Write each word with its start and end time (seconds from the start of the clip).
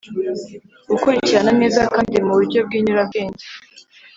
gukurikirana 0.89 1.51
neza 1.61 1.81
kandi 1.93 2.15
mu 2.25 2.31
buryo 2.37 2.59
bw’inyurabwenge. 2.65 3.45